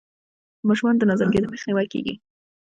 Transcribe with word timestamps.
د 0.59 0.61
ماشومانو 0.69 0.99
د 1.01 1.03
نظر 1.11 1.27
کیدو 1.33 1.51
مخنیوی 1.53 1.87
کیږي. 1.93 2.13